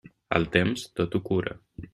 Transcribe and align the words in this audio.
El 0.37 0.47
temps, 0.55 0.87
tot 1.01 1.19
ho 1.19 1.23
cura. 1.31 1.57